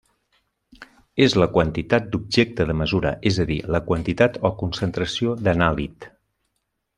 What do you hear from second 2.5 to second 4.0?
de mesura, és a dir, la